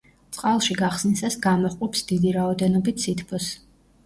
[0.35, 3.53] წყალში გახსნისას გამოჰყოფს დიდი რაოდენობით სითბოს.